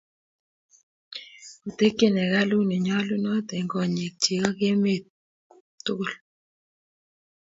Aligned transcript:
Otekchi 1.67 2.05
hekalut 2.15 2.63
nenyalunot 2.67 3.47
eng 3.57 3.69
konyek 3.71 4.13
chik 4.21 4.41
ak 4.49 4.59
emet 4.71 5.03
tukul 5.83 6.13